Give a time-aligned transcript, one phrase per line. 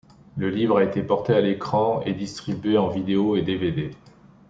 [0.35, 3.91] Le livre a été porté à l'écran et distribué en vidéo et dvd.